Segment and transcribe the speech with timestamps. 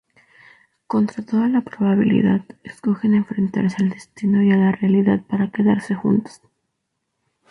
[0.87, 6.41] Contra toda probabilidad, escogen enfrentarse al destino y a la realidad para quedarse juntos.